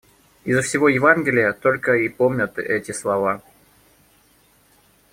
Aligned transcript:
Изо 0.45 0.63
всего 0.63 0.89
Евангелия 0.89 1.53
только 1.53 1.93
и 1.93 2.09
помнят 2.09 2.57
эти 2.57 2.91
слова. 2.91 3.43